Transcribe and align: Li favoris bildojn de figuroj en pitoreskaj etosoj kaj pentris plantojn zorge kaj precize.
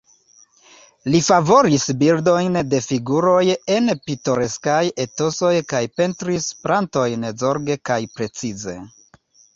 Li 1.15 1.19
favoris 1.25 1.83
bildojn 2.03 2.57
de 2.71 2.79
figuroj 2.85 3.43
en 3.75 3.93
pitoreskaj 4.07 4.81
etosoj 5.05 5.53
kaj 5.75 5.83
pentris 6.01 6.49
plantojn 6.65 7.29
zorge 7.45 7.77
kaj 7.91 8.01
precize. 8.19 8.77